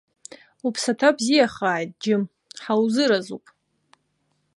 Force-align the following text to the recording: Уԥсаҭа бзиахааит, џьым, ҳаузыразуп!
Уԥсаҭа 0.65 1.09
бзиахааит, 1.17 1.91
џьым, 2.03 2.23
ҳаузыразуп! 2.63 3.45